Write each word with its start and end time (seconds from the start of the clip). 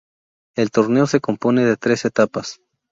El 0.57 0.71
torneo 0.71 1.05
se 1.05 1.19
compone 1.21 1.63
de 1.63 1.77
tres 1.77 2.05
etapas. 2.05 2.59